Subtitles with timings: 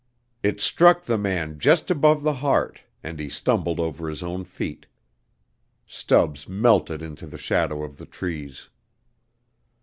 [0.41, 4.87] It struck the man just above the heart and he stumbled over his own feet.
[5.85, 8.69] Stubbs melted into the shadow of the trees.